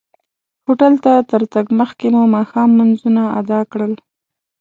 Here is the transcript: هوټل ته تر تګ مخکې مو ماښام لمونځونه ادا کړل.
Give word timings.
هوټل 0.65 0.93
ته 1.03 1.13
تر 1.31 1.41
تګ 1.53 1.65
مخکې 1.79 2.07
مو 2.15 2.23
ماښام 2.35 2.69
لمونځونه 2.77 3.21
ادا 3.39 3.59
کړل. 3.71 3.93